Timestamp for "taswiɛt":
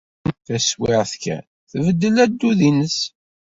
0.45-1.11